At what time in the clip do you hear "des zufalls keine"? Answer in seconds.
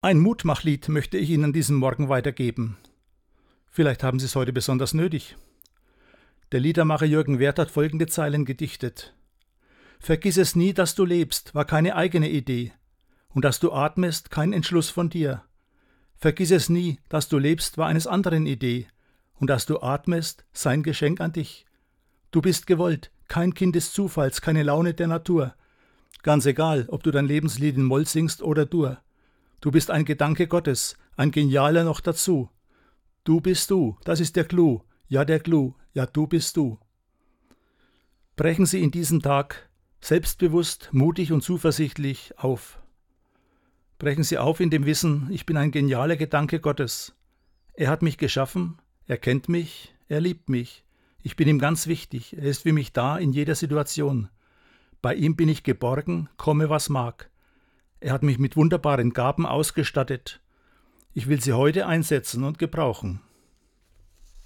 23.74-24.62